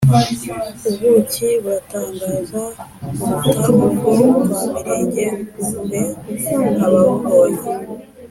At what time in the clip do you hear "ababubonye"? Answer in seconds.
6.85-7.61